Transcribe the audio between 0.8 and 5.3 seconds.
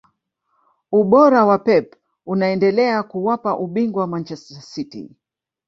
ubora wa pep unaendelea kuwapa ubingwa manchester city